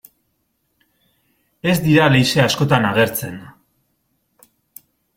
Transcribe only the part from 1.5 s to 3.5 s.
Ez dira leize askotan agertzen.